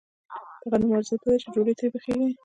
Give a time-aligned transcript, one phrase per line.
[0.61, 2.29] د غنمو ارزښت دا دی چې ډوډۍ ترې پخېږي